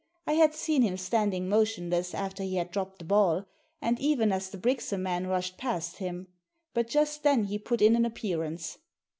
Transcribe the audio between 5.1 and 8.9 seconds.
rushed past him. But just then he put in an appearance.